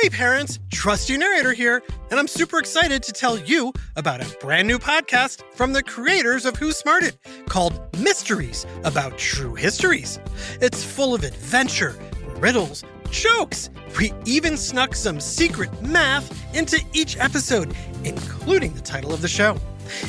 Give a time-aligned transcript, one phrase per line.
[0.00, 4.66] Hey parents, Trusty Narrator here, and I'm super excited to tell you about a brand
[4.66, 7.18] new podcast from the creators of Who Smarted
[7.50, 10.18] called Mysteries About True Histories.
[10.62, 11.98] It's full of adventure,
[12.38, 13.68] riddles, jokes.
[13.98, 19.58] We even snuck some secret math into each episode, including the title of the show.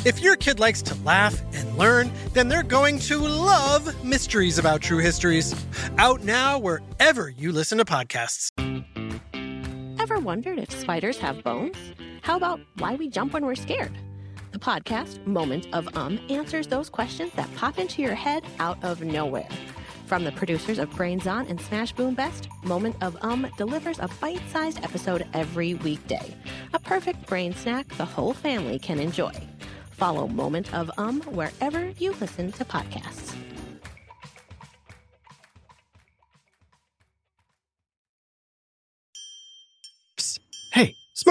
[0.06, 4.82] If your kid likes to laugh and learn, then they're going to love Mysteries About
[4.82, 5.54] True Histories.
[5.98, 8.71] Out now wherever you listen to podcasts.
[10.02, 11.78] Ever wondered if spiders have bones?
[12.24, 13.96] How about why we jump when we're scared?
[14.52, 19.04] The podcast, Moment of Um, answers those questions that pop into your head out of
[19.04, 19.48] nowhere.
[20.08, 24.10] From the producers of Brains On and Smash Boom Best, Moment of Um delivers a
[24.20, 26.36] bite sized episode every weekday.
[26.74, 29.34] A perfect brain snack the whole family can enjoy.
[29.92, 33.36] Follow Moment of Um wherever you listen to podcasts.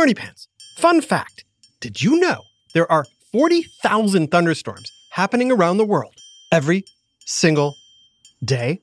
[0.00, 0.48] Smarty Pants.
[0.78, 1.44] Fun fact
[1.80, 2.40] Did you know
[2.72, 6.14] there are 40,000 thunderstorms happening around the world
[6.50, 6.84] every
[7.26, 7.74] single
[8.42, 8.80] day?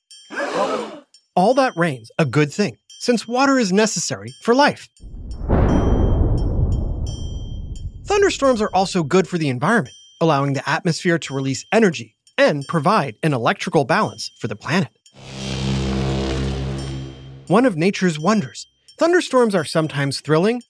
[1.35, 4.89] All that rain's a good thing, since water is necessary for life.
[8.05, 13.15] Thunderstorms are also good for the environment, allowing the atmosphere to release energy and provide
[13.23, 14.89] an electrical balance for the planet.
[17.47, 18.67] One of nature's wonders,
[18.99, 20.61] thunderstorms are sometimes thrilling,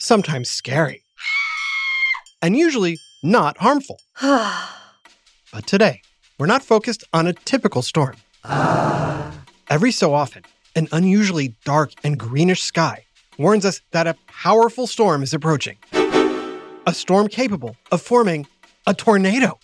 [0.00, 1.04] sometimes scary,
[2.42, 4.00] and usually not harmful.
[4.20, 6.00] but today,
[6.38, 8.16] we're not focused on a typical storm.
[9.70, 10.42] Every so often,
[10.74, 13.04] an unusually dark and greenish sky
[13.38, 15.76] warns us that a powerful storm is approaching.
[15.92, 18.46] A storm capable of forming
[18.86, 19.58] a tornado.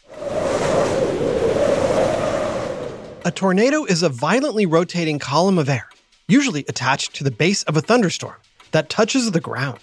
[3.24, 5.88] A tornado is a violently rotating column of air,
[6.28, 8.36] usually attached to the base of a thunderstorm,
[8.70, 9.80] that touches the ground.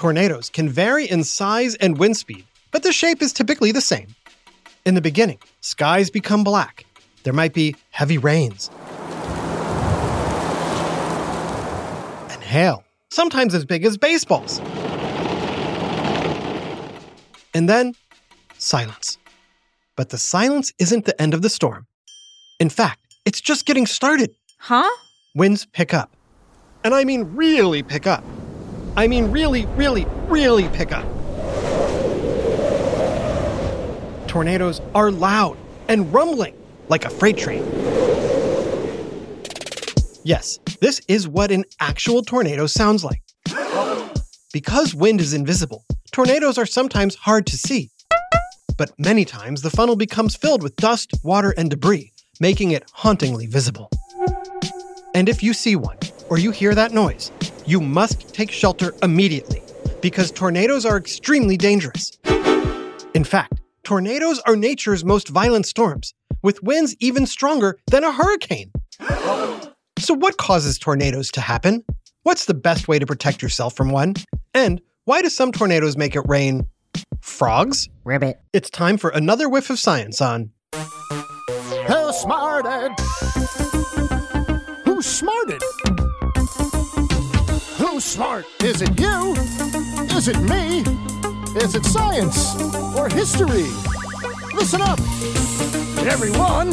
[0.00, 4.06] Tornadoes can vary in size and wind speed, but the shape is typically the same.
[4.86, 6.86] In the beginning, skies become black.
[7.22, 8.70] There might be heavy rains
[12.30, 14.58] and hail, sometimes as big as baseballs.
[17.52, 17.94] And then,
[18.56, 19.18] silence.
[19.96, 21.86] But the silence isn't the end of the storm.
[22.58, 24.34] In fact, it's just getting started.
[24.56, 24.88] Huh?
[25.34, 26.10] Winds pick up.
[26.84, 28.24] And I mean really pick up.
[28.96, 31.06] I mean really, really, really pick up.
[34.26, 35.56] Tornadoes are loud
[35.88, 36.56] and rumbling
[36.88, 37.64] like a freight train.
[40.22, 43.22] Yes, this is what an actual tornado sounds like.
[44.52, 47.90] Because wind is invisible, tornadoes are sometimes hard to see.
[48.76, 53.46] But many times the funnel becomes filled with dust, water, and debris, making it hauntingly
[53.46, 53.90] visible.
[55.14, 55.98] And if you see one,
[56.28, 57.30] or you hear that noise,
[57.70, 59.62] you must take shelter immediately,
[60.00, 62.18] because tornadoes are extremely dangerous.
[63.14, 68.72] In fact, tornadoes are nature's most violent storms, with winds even stronger than a hurricane.
[70.00, 71.84] So, what causes tornadoes to happen?
[72.24, 74.14] What's the best way to protect yourself from one?
[74.52, 76.66] And why do some tornadoes make it rain
[77.20, 77.88] frogs?
[78.04, 78.40] Ribbit.
[78.52, 82.98] It's time for another whiff of science on Who smarted?
[84.84, 85.62] Who smarted?
[88.00, 88.46] Who's smart?
[88.62, 89.34] Is it you?
[90.16, 90.78] Is it me?
[91.60, 92.58] Is it science
[92.96, 93.68] or history?
[94.54, 94.98] Listen up,
[96.06, 96.70] everyone.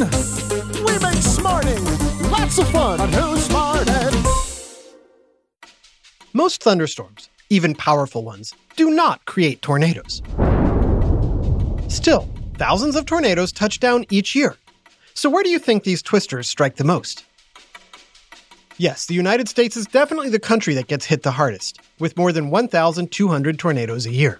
[0.85, 1.83] We make smarting
[2.31, 4.15] lots of fun on Who Smarted.
[6.31, 10.21] Most thunderstorms, even powerful ones, do not create tornadoes.
[11.89, 14.55] Still, thousands of tornadoes touch down each year.
[15.13, 17.26] So, where do you think these twisters strike the most?
[18.79, 22.31] Yes, the United States is definitely the country that gets hit the hardest, with more
[22.31, 24.39] than 1,200 tornadoes a year.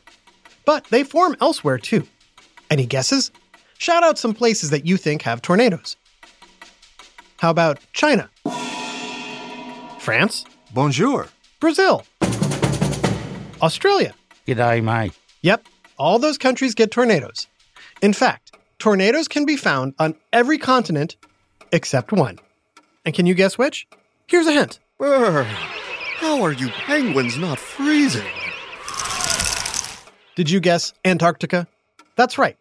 [0.64, 2.08] But they form elsewhere too.
[2.70, 3.32] Any guesses?
[3.80, 5.98] Shout out some places that you think have tornadoes.
[7.38, 8.30] How about China?
[9.98, 10.46] France?
[10.72, 11.28] Bonjour.
[11.60, 12.06] Brazil?
[13.60, 14.14] Australia?
[14.48, 15.14] G'day, mate.
[15.42, 15.66] Yep,
[15.98, 17.48] all those countries get tornadoes.
[18.04, 21.16] In fact, tornadoes can be found on every continent
[21.72, 22.38] except one.
[23.04, 23.88] And can you guess which?
[24.30, 24.80] Here's a hint.
[24.98, 28.28] Brr, how are you penguins not freezing?
[30.36, 31.66] Did you guess Antarctica?
[32.18, 32.58] That's right.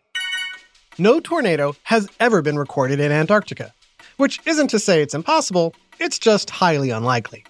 [0.96, 3.74] No tornado has ever been recorded in Antarctica,
[4.16, 7.44] which isn't to say it's impossible, it's just highly unlikely.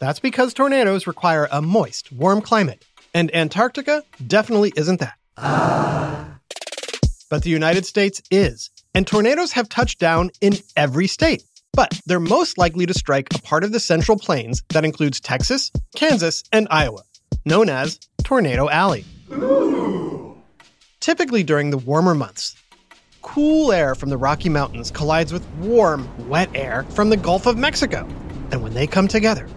[0.00, 2.84] That's because tornadoes require a moist, warm climate,
[3.14, 5.14] and Antarctica definitely isn't that.
[7.30, 11.42] But the United States is, and tornadoes have touched down in every state.
[11.74, 15.70] But they're most likely to strike a part of the Central Plains that includes Texas,
[15.96, 17.02] Kansas, and Iowa,
[17.44, 19.04] known as Tornado Alley.
[21.00, 22.56] Typically during the warmer months,
[23.22, 27.56] cool air from the Rocky Mountains collides with warm, wet air from the Gulf of
[27.56, 28.06] Mexico.
[28.50, 29.48] And when they come together,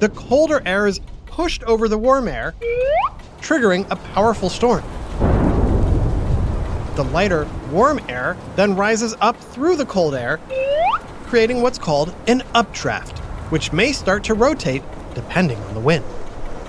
[0.00, 2.54] the colder air is pushed over the warm air,
[3.40, 4.82] triggering a powerful storm.
[6.96, 10.40] The lighter, warm air then rises up through the cold air,
[11.32, 13.18] creating what's called an updraft,
[13.48, 14.82] which may start to rotate
[15.14, 16.04] depending on the wind.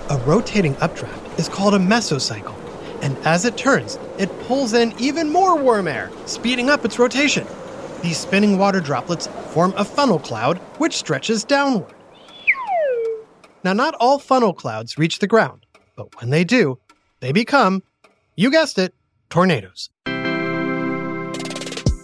[0.08, 5.30] A rotating updraft is called a mesocyclone, and as it turns, it pulls in even
[5.30, 7.46] more warm air, speeding up its rotation.
[8.00, 11.92] These spinning water droplets form a funnel cloud, which stretches downward.
[13.64, 16.78] Now, not all funnel clouds reach the ground, but when they do,
[17.20, 17.82] they become,
[18.34, 18.94] you guessed it,
[19.28, 19.90] tornadoes.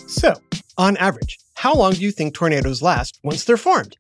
[0.07, 0.35] So,
[0.81, 3.94] on average, how long do you think tornadoes last once they're formed?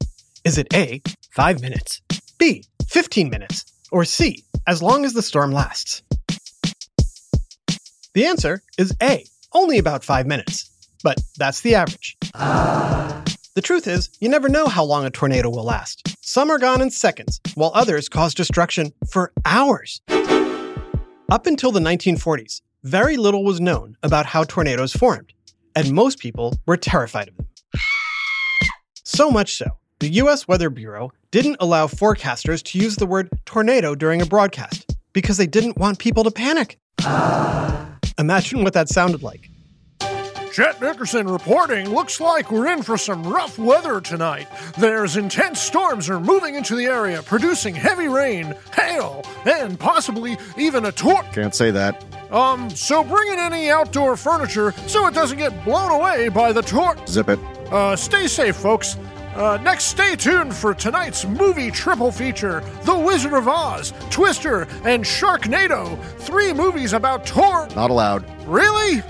[0.46, 2.00] Is it A, 5 minutes,
[2.38, 6.02] B, 15 minutes, or C, as long as the storm lasts?
[8.14, 10.70] The answer is A, only about 5 minutes.
[11.04, 12.16] But that's the average.
[12.32, 16.16] The truth is, you never know how long a tornado will last.
[16.22, 20.00] Some are gone in seconds, while others cause destruction for hours.
[20.08, 25.34] Up until the 1940s, very little was known about how tornadoes formed
[25.74, 27.46] and most people were terrified of them.
[29.04, 29.66] So much so,
[29.98, 34.96] the US Weather Bureau didn't allow forecasters to use the word tornado during a broadcast
[35.12, 36.78] because they didn't want people to panic.
[38.18, 39.49] Imagine what that sounded like.
[40.52, 41.88] Chet Nickerson reporting.
[41.90, 44.48] Looks like we're in for some rough weather tonight.
[44.76, 50.86] There's intense storms are moving into the area, producing heavy rain, hail, and possibly even
[50.86, 51.32] a tornado.
[51.32, 52.04] Can't say that.
[52.32, 56.62] Um, so bring in any outdoor furniture so it doesn't get blown away by the
[56.62, 57.06] tornado.
[57.06, 57.38] Zip it.
[57.70, 58.96] Uh, stay safe, folks.
[59.34, 65.04] Uh, next, stay tuned for tonight's movie triple feature The Wizard of Oz, Twister, and
[65.04, 66.02] Sharknado.
[66.18, 67.68] Three movies about tor.
[67.76, 68.24] Not allowed.
[68.44, 69.02] Really?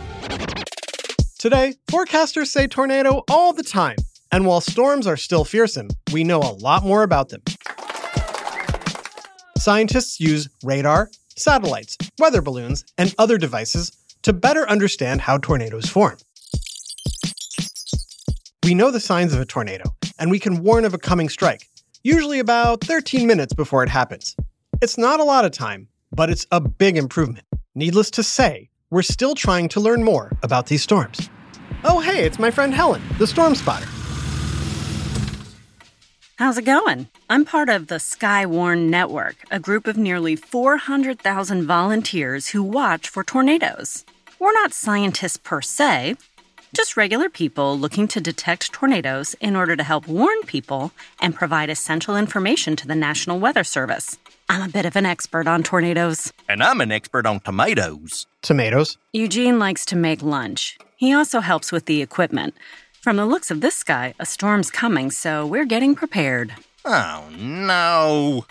[1.41, 3.97] Today, forecasters say tornado all the time,
[4.31, 7.41] and while storms are still fearsome, we know a lot more about them.
[9.57, 13.91] Scientists use radar, satellites, weather balloons, and other devices
[14.21, 16.19] to better understand how tornadoes form.
[18.63, 21.71] We know the signs of a tornado, and we can warn of a coming strike,
[22.03, 24.37] usually about 13 minutes before it happens.
[24.83, 27.47] It's not a lot of time, but it's a big improvement.
[27.75, 31.31] Needless to say, we're still trying to learn more about these storms.
[31.85, 33.87] Oh, hey, it's my friend Helen, the storm spotter.
[36.37, 37.09] How's it going?
[37.29, 43.23] I'm part of the Skywarn Network, a group of nearly 400,000 volunteers who watch for
[43.23, 44.05] tornadoes.
[44.39, 46.17] We're not scientists per se,
[46.73, 51.69] just regular people looking to detect tornadoes in order to help warn people and provide
[51.69, 54.19] essential information to the National Weather Service.
[54.51, 56.33] I'm a bit of an expert on tornadoes.
[56.49, 58.27] And I'm an expert on tomatoes.
[58.43, 58.99] Tomatoes.
[59.13, 60.77] Eugene likes to make lunch.
[60.97, 62.55] He also helps with the equipment.
[63.01, 66.53] From the looks of this sky, a storm's coming, so we're getting prepared.
[66.85, 68.45] Oh no.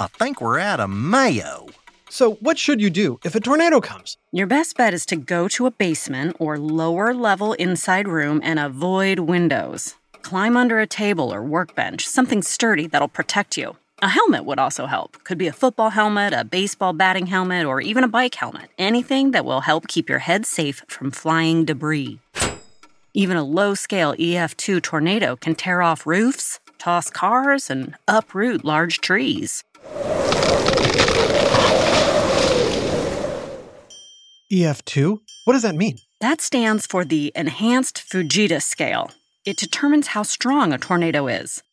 [0.00, 1.68] I think we're out of mayo.
[2.10, 4.16] So, what should you do if a tornado comes?
[4.32, 8.58] Your best bet is to go to a basement or lower level inside room and
[8.58, 9.94] avoid windows.
[10.22, 13.76] Climb under a table or workbench, something sturdy that'll protect you.
[14.00, 15.24] A helmet would also help.
[15.24, 18.70] Could be a football helmet, a baseball batting helmet, or even a bike helmet.
[18.78, 22.20] Anything that will help keep your head safe from flying debris.
[23.12, 29.00] Even a low scale EF2 tornado can tear off roofs, toss cars, and uproot large
[29.00, 29.64] trees.
[34.52, 35.18] EF2?
[35.44, 35.98] What does that mean?
[36.20, 39.10] That stands for the Enhanced Fujita Scale.
[39.44, 41.64] It determines how strong a tornado is.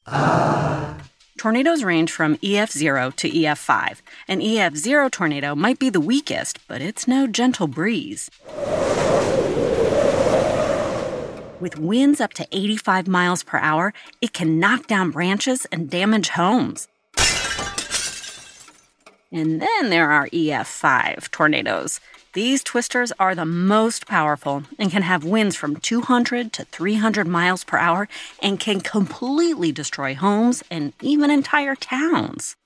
[1.38, 3.98] Tornadoes range from EF0 to EF5.
[4.30, 8.32] An EF0 tornado might be the weakest, but it's no gentle breeze.
[11.60, 16.30] With winds up to 85 miles per hour, it can knock down branches and damage
[16.30, 16.88] homes.
[19.30, 22.00] And then there are EF5 tornadoes.
[22.36, 27.64] These twisters are the most powerful and can have winds from 200 to 300 miles
[27.64, 28.10] per hour
[28.44, 32.58] and can completely destroy homes and even entire towns.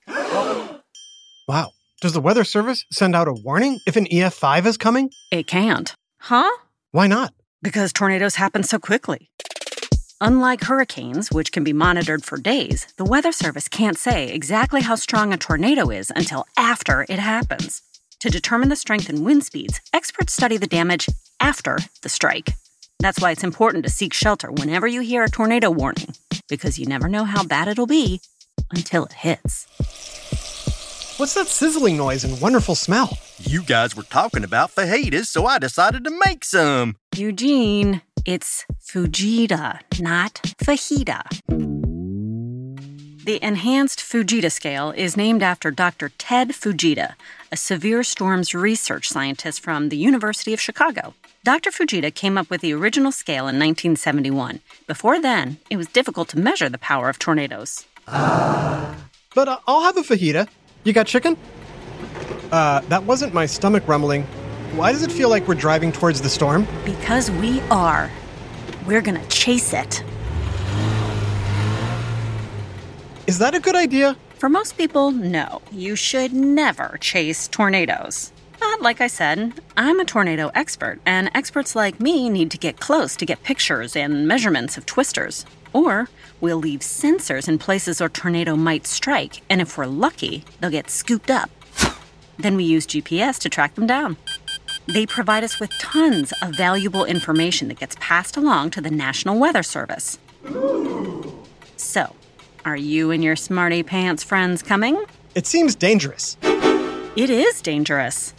[1.46, 1.70] Wow.
[2.00, 5.10] Does the Weather Service send out a warning if an EF5 is coming?
[5.30, 5.94] It can't.
[6.18, 6.50] Huh?
[6.90, 7.32] Why not?
[7.62, 9.30] Because tornadoes happen so quickly.
[10.20, 14.96] Unlike hurricanes, which can be monitored for days, the Weather Service can't say exactly how
[14.96, 17.82] strong a tornado is until after it happens.
[18.20, 21.08] To determine the strength and wind speeds, experts study the damage
[21.40, 22.52] after the strike.
[22.98, 26.14] That's why it's important to seek shelter whenever you hear a tornado warning,
[26.46, 28.20] because you never know how bad it'll be
[28.72, 29.66] until it hits.
[31.16, 33.16] What's that sizzling noise and wonderful smell?
[33.38, 36.96] You guys were talking about fajitas, so I decided to make some.
[37.16, 41.69] Eugene, it's Fujita, not fajita.
[43.30, 46.08] The Enhanced Fujita Scale is named after Dr.
[46.18, 47.14] Ted Fujita,
[47.52, 51.14] a severe storms research scientist from the University of Chicago.
[51.44, 51.70] Dr.
[51.70, 54.58] Fujita came up with the original scale in 1971.
[54.88, 57.86] Before then, it was difficult to measure the power of tornadoes.
[58.06, 58.96] But
[59.36, 60.48] uh, I'll have a fajita.
[60.82, 61.36] You got chicken?
[62.50, 64.24] Uh, that wasn't my stomach rumbling.
[64.74, 66.66] Why does it feel like we're driving towards the storm?
[66.84, 68.10] Because we are.
[68.88, 70.02] We're gonna chase it.
[73.30, 74.16] Is that a good idea?
[74.40, 75.62] For most people, no.
[75.70, 78.32] You should never chase tornadoes.
[78.58, 82.80] But like I said, I'm a tornado expert, and experts like me need to get
[82.80, 85.46] close to get pictures and measurements of twisters.
[85.72, 86.08] Or
[86.40, 90.90] we'll leave sensors in places a tornado might strike, and if we're lucky, they'll get
[90.90, 91.50] scooped up.
[92.36, 94.16] Then we use GPS to track them down.
[94.92, 99.38] They provide us with tons of valuable information that gets passed along to the National
[99.38, 100.18] Weather Service.
[101.76, 102.16] So,
[102.64, 105.02] are you and your smarty pants friends coming?
[105.34, 106.36] It seems dangerous.
[106.42, 108.34] It is dangerous.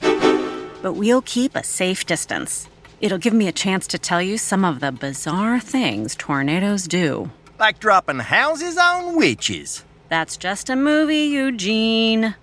[0.81, 2.67] But we'll keep a safe distance.
[2.99, 7.31] It'll give me a chance to tell you some of the bizarre things tornadoes do.
[7.59, 9.83] Like dropping houses on witches.
[10.09, 12.35] That's just a movie, Eugene.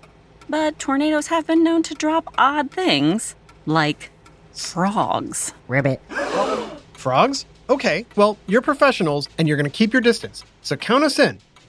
[0.49, 3.35] But tornadoes have been known to drop odd things,
[3.67, 4.11] like
[4.53, 5.53] frogs.
[5.69, 6.01] Ribbit.
[6.95, 7.47] Frogs?
[7.71, 10.43] Okay, well, you're professionals and you're going to keep your distance.
[10.63, 11.39] So count us in.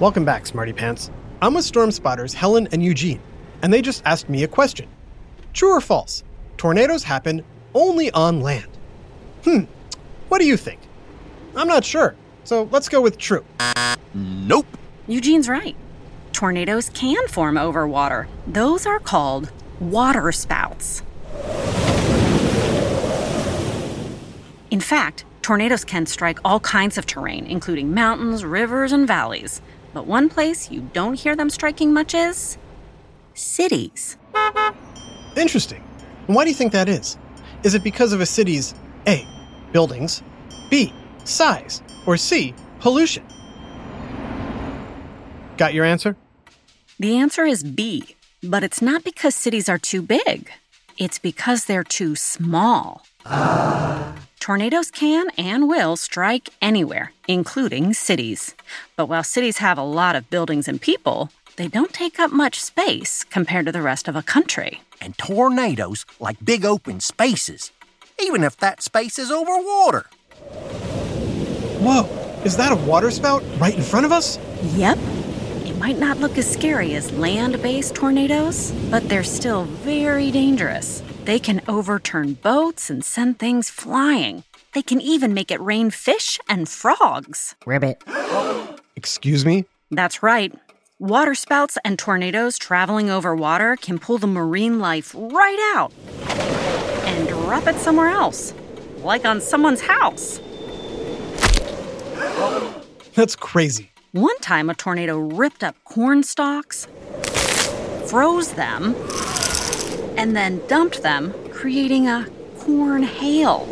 [0.00, 1.12] Welcome back, Smarty Pants.
[1.40, 3.20] I'm with Storm Spotters Helen and Eugene,
[3.62, 4.88] and they just asked me a question.
[5.52, 6.24] True or false?
[6.56, 8.66] Tornadoes happen only on land.
[9.44, 9.60] Hmm,
[10.28, 10.80] what do you think?
[11.54, 13.44] I'm not sure, so let's go with true.
[14.14, 14.66] Nope.
[15.06, 15.76] Eugene's right.
[16.32, 18.26] Tornadoes can form over water.
[18.48, 21.04] Those are called water spouts.
[24.72, 29.60] In fact, tornadoes can strike all kinds of terrain, including mountains, rivers, and valleys.
[29.94, 32.58] But one place you don't hear them striking much is
[33.32, 34.16] cities.
[35.36, 35.82] Interesting.
[36.26, 37.16] And why do you think that is?
[37.62, 38.74] Is it because of a city's
[39.06, 39.26] A.
[39.72, 40.22] Buildings,
[40.68, 40.92] B.
[41.24, 42.54] Size, or C.
[42.80, 43.24] Pollution?
[45.56, 46.16] Got your answer?
[46.98, 50.50] The answer is B, but it's not because cities are too big.
[50.98, 53.06] It's because they're too small.
[54.44, 58.54] Tornadoes can and will strike anywhere, including cities.
[58.94, 62.60] But while cities have a lot of buildings and people, they don't take up much
[62.60, 64.82] space compared to the rest of a country.
[65.00, 67.72] And tornadoes like big open spaces,
[68.20, 70.04] even if that space is over water.
[71.80, 72.02] Whoa,
[72.44, 74.38] is that a water spout right in front of us?
[74.74, 74.98] Yep.
[75.64, 81.02] It might not look as scary as land based tornadoes, but they're still very dangerous.
[81.24, 84.44] They can overturn boats and send things flying.
[84.74, 87.54] They can even make it rain fish and frogs.
[87.64, 88.02] Ribbit.
[88.94, 89.64] Excuse me?
[89.90, 90.52] That's right.
[90.98, 95.92] Water spouts and tornadoes traveling over water can pull the marine life right out
[97.06, 98.52] and drop it somewhere else,
[98.98, 100.40] like on someone's house.
[103.14, 103.92] That's crazy.
[104.12, 106.86] One time, a tornado ripped up corn stalks,
[108.08, 108.94] froze them,
[110.24, 112.26] and then dumped them, creating a
[112.60, 113.68] corn hail.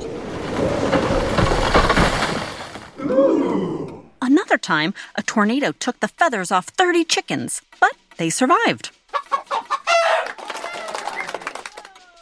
[4.21, 8.91] Another time, a tornado took the feathers off 30 chickens, but they survived.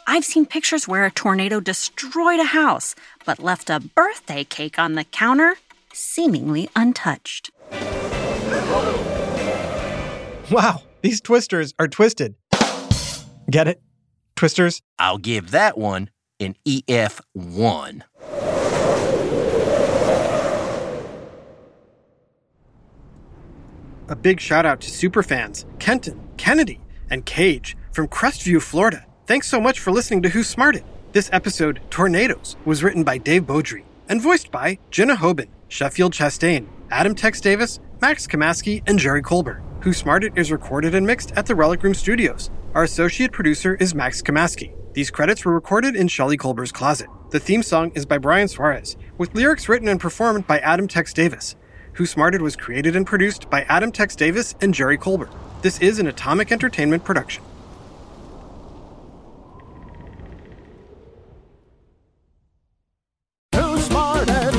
[0.07, 4.95] I've seen pictures where a tornado destroyed a house, but left a birthday cake on
[4.95, 5.55] the counter,
[5.91, 7.51] seemingly untouched.
[10.49, 12.35] Wow, these twisters are twisted.
[13.49, 13.81] Get it?
[14.41, 14.81] Twisters?
[14.97, 18.01] I'll give that one an EF1.
[24.09, 29.05] A big shout out to superfans Kenton, Kennedy, and Cage from Crestview, Florida.
[29.27, 30.85] Thanks so much for listening to Who Smarted.
[31.11, 36.65] This episode, Tornadoes, was written by Dave Beaudry and voiced by Jenna Hoban, Sheffield Chastain,
[36.89, 39.61] Adam Tex Davis, Max Kamaski, and Jerry Colbert.
[39.81, 42.49] Who Smarted is recorded and mixed at the Relic Room Studios.
[42.73, 44.73] Our associate producer is Max Kamaski.
[44.93, 47.09] These credits were recorded in Shelly Colbert's closet.
[47.31, 51.11] The theme song is by Brian Suarez, with lyrics written and performed by Adam Tex
[51.11, 51.57] Davis.
[51.93, 55.31] Who Smarted was created and produced by Adam Tex Davis and Jerry Colbert.
[55.61, 57.43] This is an Atomic Entertainment production.
[63.53, 64.55] Who smarted?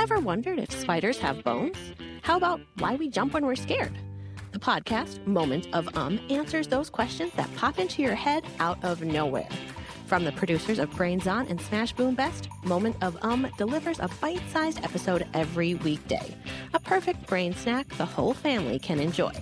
[0.00, 1.78] Ever wondered if spiders have bones?
[2.22, 3.96] How about why we jump when we're scared?
[4.56, 9.02] The podcast, Moment of Um, answers those questions that pop into your head out of
[9.02, 9.50] nowhere.
[10.06, 14.08] From the producers of Brains On and Smash Boom Best, Moment of Um delivers a
[14.18, 16.34] bite sized episode every weekday.
[16.72, 19.34] A perfect brain snack the whole family can enjoy.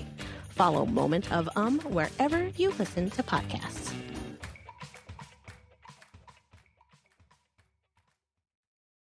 [0.49, 3.93] Follow Moment of Um wherever you listen to podcasts.